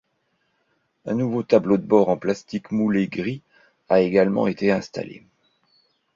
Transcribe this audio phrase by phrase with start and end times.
[1.05, 3.43] Un nouveau tableau de bord en plastique moulé gris
[3.87, 5.23] a également été installé.